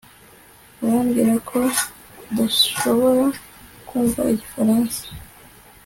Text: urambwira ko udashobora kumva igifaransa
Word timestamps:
urambwira 0.83 1.33
ko 1.49 1.59
udashobora 2.29 3.25
kumva 3.87 4.21
igifaransa 4.33 5.01